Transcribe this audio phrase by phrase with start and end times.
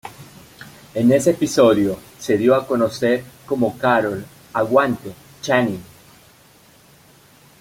[0.95, 5.83] En ese episodio se dio a conocer como Carol ""Aguante"" Channing.